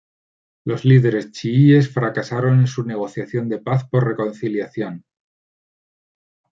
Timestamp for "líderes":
0.83-1.31